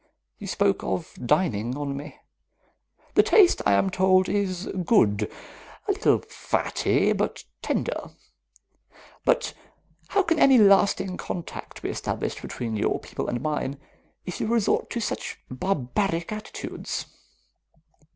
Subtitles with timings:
[0.39, 2.15] You spoke of dining on me.
[3.13, 5.31] The taste, I am told, is good.
[5.87, 8.09] A little fatty, but tender.
[9.25, 9.53] But
[10.07, 13.79] how can any lasting contact be established between your people and mine
[14.25, 17.05] if you resort to such barbaric attitudes?